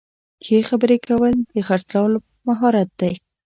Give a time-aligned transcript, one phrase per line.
[0.45, 3.13] ښه خبرې کول د خرڅلاو مهارت دی.